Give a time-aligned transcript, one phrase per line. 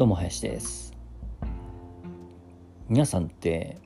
[0.00, 0.94] どうも林です。
[2.88, 3.76] 皆さんって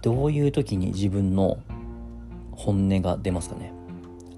[0.00, 1.58] どういう時に自分の
[2.52, 3.70] 本音が出ますかね？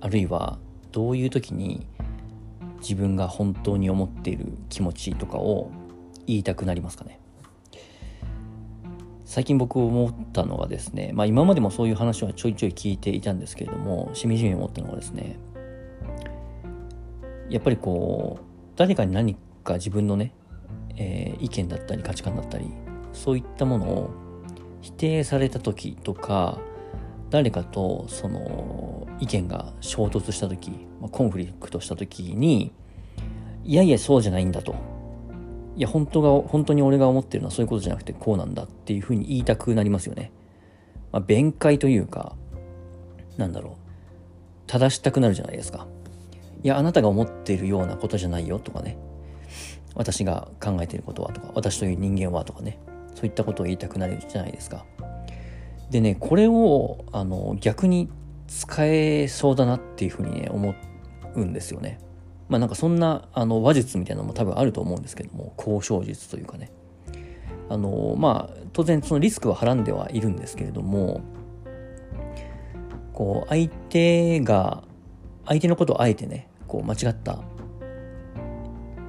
[0.01, 0.59] あるいは
[0.91, 1.87] どういう時に
[2.81, 5.71] 自分が本当に思っている気持ちとかを
[6.27, 7.21] 言いたくなりますかね？
[9.25, 15.39] 最近僕思ったのがですね、まあ今までもそういう話はちょいちょい聞いていたんですけれども、しみじみ思ったのがですね、
[17.49, 20.33] やっぱりこう、誰かに何か自分のね、
[20.97, 22.67] えー、意見だったり価値観だったり、
[23.13, 24.11] そういったものを
[24.81, 26.59] 否定された時とか、
[27.31, 30.71] 誰かとその意見が衝突した時、
[31.01, 32.73] ま、コンフリクトした時に、
[33.65, 34.75] いやいやそうじゃないんだと。
[35.77, 40.33] いや本当が、本当に俺が思ってるのはそういうことじゃなくてこうなんだっていうふうに言いたくなりますよね。
[41.11, 42.37] まあ、弁解というか、
[43.37, 43.73] なんだろう。
[44.67, 45.87] 正したくなるじゃないですか。
[46.63, 48.97] いや、あなたが思っているようなことじゃないよとかね。
[49.95, 52.79] 私が考えていることはとか、私という人間はとかね。
[53.15, 54.85] そういったことを言いたくなるじゃないですか。
[55.91, 58.09] でね、これを、あの、逆に
[58.49, 60.75] 使えそうだなっていうふうにね、思
[61.35, 61.99] うんですよね。
[62.49, 66.71] まあなんかそんな、あの、話術みたいなのも多分あると思うんですけども、交渉術というかね。
[67.69, 71.21] あの、まあ、当然そのリスクははらんではいるんですけれども、
[73.13, 74.83] こう、相手が、
[75.47, 77.39] 相手のことをあえてね、こう、間違った、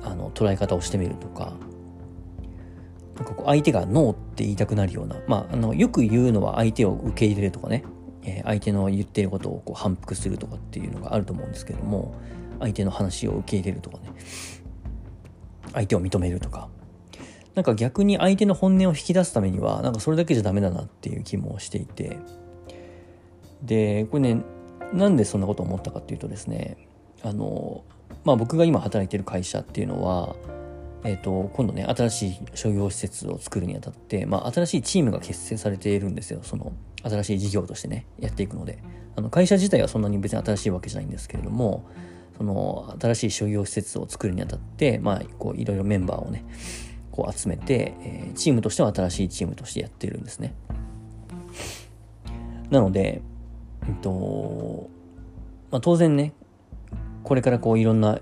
[0.03, 1.53] あの、捉え方をしてみるとか、
[3.15, 7.83] なんかこう相手がノーって言いたくなるような、まあ、あのよく言うのは相手を受け入れるとかね、
[8.23, 12.15] えー、相手の言っていることをこう反復するとかっていうのがあると思うんですけども。
[12.63, 14.13] 相手の話を受け入れるとかね。
[15.73, 16.69] 相手を認めるとか。
[17.55, 22.17] なんか逆に相手の本音を引き出すためにはなんかそれだけじゃダメだなっていう気もしていて。
[23.61, 24.43] でこれね
[24.91, 26.77] なんでそんなことを思ったかっていうとですね。
[27.21, 27.83] あの
[28.23, 30.35] まあ僕が今働いてる会社っていうのは
[31.05, 36.39] えっ、ー、と、今度ね、新しい商業施設を作るにあたって、まあ、新しいチームが結成されているんですよ。
[36.43, 36.71] その、
[37.03, 38.79] 新しい事業としてね、やっていくので。
[39.15, 41.85] あの、会社自体はそんなに別に新しいわけじゃないんですけれども、
[42.37, 46.45] その、新しい商業施設を作るにあたって、まあ、こう、いろいろメンバーをね、
[47.11, 50.55] こう集めて、えー、チームとしては新しいチームとしてやってるんですね。
[52.71, 53.21] なので、
[53.85, 54.89] えっと、
[55.69, 56.33] まあ、当然ね、
[57.23, 58.19] これからこういろんな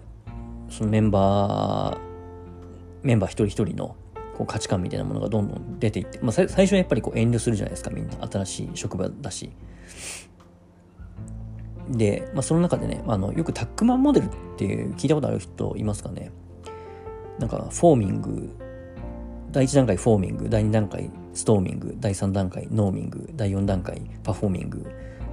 [0.70, 3.96] そのメンバーメンバー一人一人の
[4.38, 9.52] こう価値観みたいなものがどんどん出ていって、まあ、最初はやっぱりこう遠慮するじゃないですかみんな新しい職場だし。
[11.90, 16.32] で、まあ、その中でねあのよくタックマンモデルっていう聞いたことある人いますかね？
[17.40, 18.50] なんかフォーミング
[19.52, 24.86] 第1段階フォーミング第2段階ストーミング第3段階ノーミング第4段階パフォーミング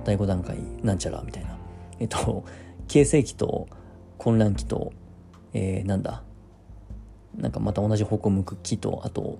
[0.05, 1.57] 第5段階なんちゃらみたいな。
[2.01, 2.45] えっと
[2.89, 3.69] 形成期と
[4.19, 4.93] 混乱期と、
[5.53, 6.25] えー、なんだ？
[7.37, 9.39] なんかまた同じ方向向く木と、あと、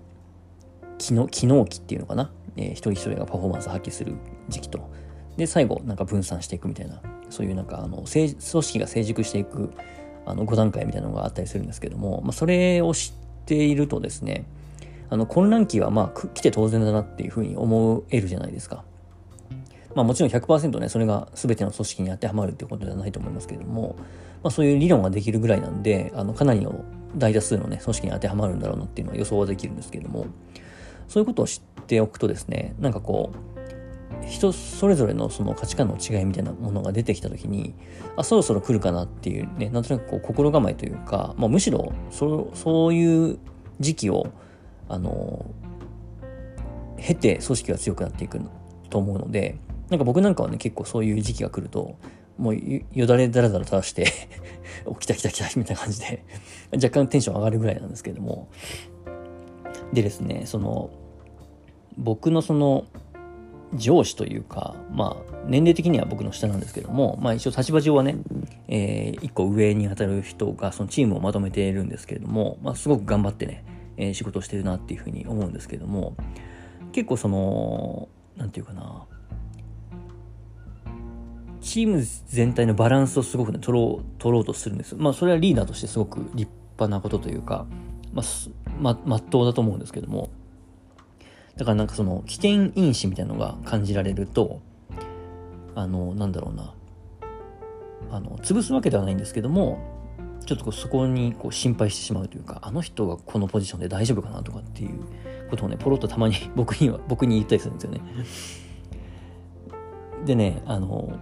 [0.99, 4.15] 機能、機能期っていうのかな、えー、一人一人がパフォーマンス発揮する
[4.49, 4.89] 時期と、
[5.37, 7.01] で、最後、なんか分散していくみたいな、
[7.31, 9.73] そういうなんか、あの、組織が成熟していく、
[10.27, 14.45] あの、5段階みたいなのがあったりするんですけども、まあ、それを知っているとですね、
[15.11, 18.85] あの、混乱期はまあ、来て当然だなっていうふうに思えるじゃないですか。
[19.95, 23.97] まあもちろん100%ね、それが全ての組織に当てはまるっていうことではないと思いますけれども、
[24.43, 26.85] まあそういう理論ができるぐらいなんで、あの、かなりの
[27.17, 30.27] 大多数のね、組織に当てはまるんだろうなっていうのは予想はできるんですけれども、
[31.09, 37.75] そういうことを知っておくとですね、なんかこう、人それぞれのその価値観の違いみたいなものが出てきた時に、
[38.17, 43.39] あ、そろそろ来るかなっていうね、なんとなくこう心構えというか、まあむしろそ、そういう
[43.81, 44.29] 時期を、
[44.89, 45.47] あの、
[46.97, 48.41] 経て組織が強くなっていく
[48.91, 49.59] と思うので、
[49.91, 51.97] なんか僕なんかはね、結構そういう時期が来ると、
[52.37, 52.57] もう
[52.93, 54.05] よだれだらだら垂らして
[54.87, 56.25] 起きた来た来たみたいな感じで
[56.73, 58.49] 若干テンション上がるぐらいなんですけれども。
[59.93, 60.91] でですね、その、
[61.97, 62.85] 僕のその、
[63.75, 68.17] 上司というか、まあ、年齢的には僕の下なんですけども、まあ一応立場上はね、
[68.69, 73.65] えー、一個上に当たる人がそのチームをまとめているんですけれども、まあすごく頑張ってね、
[73.97, 76.17] えー、仕事をしてるなっていうふうに思うんですけれども、
[76.93, 79.05] 結構その、なんていうかな、
[81.69, 84.97] チーム全体のバランスをすごくね、取ろう、取ろうとするんです。
[84.97, 87.67] まあ、それはリーダーとしてすごく立派なことというか、
[88.15, 88.25] まあ、
[88.81, 90.31] ま、まっとうだと思うんですけども、
[91.57, 94.63] だからなんかその、起点因子みたいなのが感じられると、
[95.75, 96.73] あの、なんだろうな、
[98.11, 99.79] あの、潰すわけではないんですけども、
[100.47, 105.01] ちょっとこうそこにこう心配してしまうというか、あの人がこのポジションで大丈夫かなとかっていう
[105.51, 108.01] ことをね、ポロッとたまに僕には、僕に言ったりするんですよね。
[110.25, 111.13] でね、あの、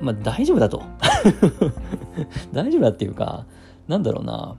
[0.00, 0.82] まあ大丈夫だと。
[2.52, 3.46] 大丈夫だっていうか、
[3.88, 4.56] なんだろうな。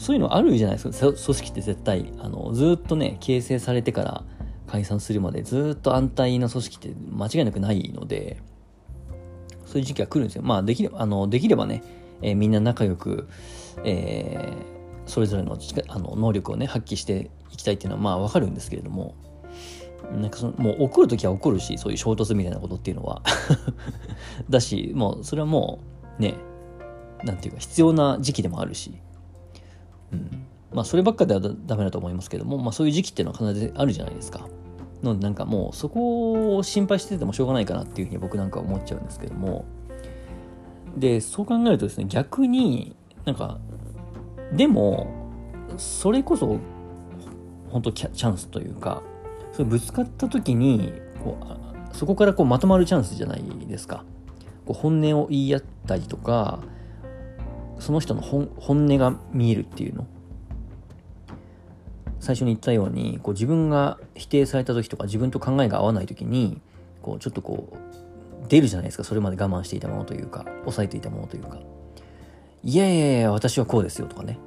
[0.00, 4.24] そういうのあるじゃないですか組織って絶対あのずっとね形成されてから
[4.66, 8.40] 解散するまでずっと安泰な組織って間違いなくないので
[9.66, 11.82] そういう時期が来るんですよまあできればあのできればね、
[12.22, 13.28] えー、みんな仲良く、
[13.84, 19.14] えー、それぞれのあの能力をね発揮していきたいっていうのはまあわかるんですけれども
[20.12, 23.22] なんかそのもう怒る時は怒るしそういう衝突みたいなことっていうのは。
[24.48, 25.80] だしもうそれはも
[26.18, 26.34] うね
[27.24, 28.94] なんていうか必要な時期でもあるし。
[30.12, 34.48] うん、まあそればっかではダメだと思いますけども、まあそういう時期っていうのは必ずあるじゃないですか。
[35.02, 39.64] のでなんかもうそこを心配しててもしょうがないかなっていうふうに僕なんか思っちゃうんですけども。
[40.96, 43.58] でそう考えるとですね逆になんか
[44.52, 45.06] でも
[45.76, 46.58] それこそ
[47.70, 49.02] 本当チャンスというか
[49.52, 50.92] それぶつかった時に
[51.22, 51.38] こ
[51.92, 54.04] うそこからこうまとまるチャンスじゃないですか。
[54.64, 56.60] こう本音を言い合ったりとか
[57.78, 60.06] その人の本音が見えるっていうの。
[62.20, 66.60] 最初に言ったようにこう自分が否定された時とか自分と考えが合わない時に
[67.00, 69.04] こうちょっとこう出るじゃないですか。
[69.04, 71.58] それまで我慢していたものというか抑えていたものというか。
[72.62, 74.38] いやいやいや私はこうですよとかね。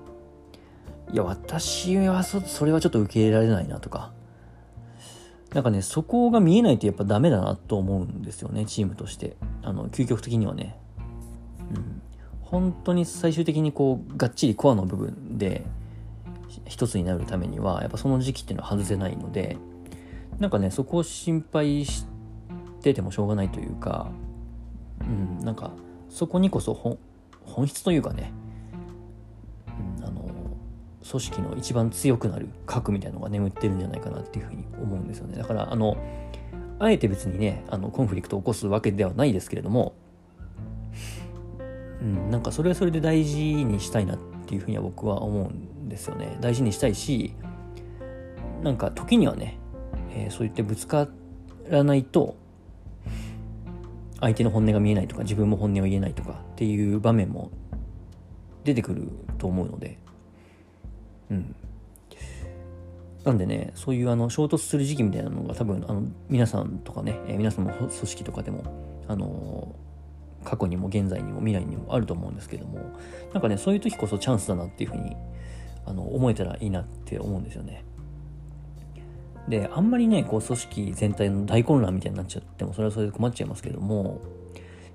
[1.11, 4.11] いや私はそそれはちょっと受け入れられないなとか。
[5.53, 9.37] なんかねそこが見えないとやっぱダメだなと思うんですよねチームとして。
[9.61, 10.77] あの究極的にはね。
[11.73, 12.01] うん。
[12.41, 15.65] 本当に最終的にこうがっちりコアの部分で
[16.65, 19.57] 一つになるためにはやっぱその時期っていうのは外せないので
[20.39, 22.05] なんかねそこを心配し
[22.83, 24.11] ててもしょうがないというか
[25.01, 25.71] うんなんか
[26.09, 26.99] そこにこそ本
[27.45, 28.31] 本質というかね、
[31.09, 35.37] 組織の一番強くなる核みたいなのが眠ってるんじゃないかなっていうふうに思うんですよね。
[35.37, 35.97] だからあの
[36.79, 39.93] あえて別にねあのコンフリクトを起こすわけではないですけれども
[42.03, 46.37] うん、なんかそれはそれで大事にしたいなっていうふうには僕は思うんですよね。
[46.41, 47.33] 大事にしたいし
[48.61, 49.57] なんか時にはね、
[50.11, 51.07] えー、そう言ってぶつか
[51.69, 52.35] らないと
[54.19, 57.51] 相手の本音が見えないとか自分も本音を言えないとかっていう場面も
[58.65, 59.97] 出てくると思うので
[61.31, 61.55] うん
[63.23, 68.63] なんでねそういうあの衝突する時期みたいなのが多分あの皆さんとかね、えー、皆さんの組織とかでも
[69.07, 69.75] あの
[70.43, 72.79] 過去にも現在にも未来にもあると思うんですけども
[73.33, 75.15] なんかねそういう時こそチャンスだなっていうふうに
[75.85, 77.83] あの思えたらいいなって思うんですよね。
[79.47, 84.21] であんまりねこう組織全体の大混乱みたいになっちゃってもそれはそれで困っちゃいますけども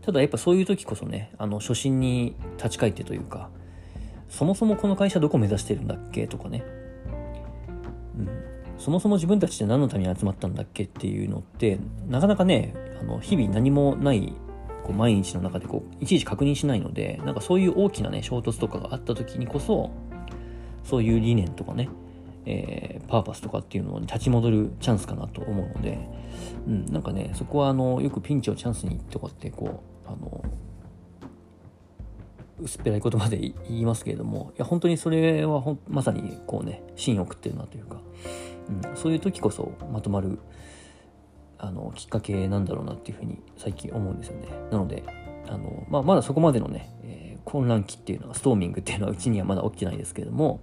[0.01, 3.51] ただやっぱそういう時こそねあの初心に立ち返ってというか
[4.29, 6.65] そもそもこの会社どこ目指してるんだっけとかね、
[8.17, 8.29] うん、
[8.79, 11.79] そもそも自分たちって何のために集まったんだっけっていうのって
[12.09, 14.35] なかなかねあの日々何もない
[14.85, 19.91] こう毎日の中でこういちいち確認しないのでなんかそういう大きなね衝突とかがあった時にこそ
[20.85, 21.89] そういう理念とかね、
[22.47, 25.99] えー、パーパスとかっていうのに立ち戻るチャンスかなと思うので、
[26.67, 30.43] うん、なんかねそこはあのよくピンチをチャンスにとかってこうあの
[32.61, 38.01] 薄っぺらい言葉で言いますけれどもいや本当にそれはほまさにこうね芯を食ってるなというか、
[38.69, 40.39] うん、そういう時こそまとまる
[41.59, 44.49] あのきっかけなんだろうなっていうふうに最近思うんですよね。
[44.71, 45.03] なので
[45.49, 50.61] あの、まあ、まだそこまでのね、えー、混乱期っていうのはストーミングっていうのはうちにはまだ起きてないですけれども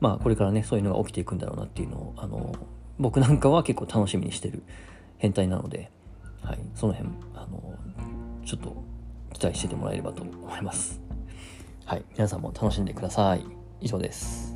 [0.00, 2.54] まあこれからねそういうのが起きていくんだろうなっていうのをあの
[2.98, 4.62] 僕なんかは結構楽しみにしてる
[5.18, 5.90] 変態なので、
[6.42, 7.78] はい、その辺あの
[8.44, 8.91] ちょっと
[9.32, 11.00] 期待しててもらえればと思います。
[11.84, 13.44] はい、皆さんも楽しんでください。
[13.80, 14.51] 以上です。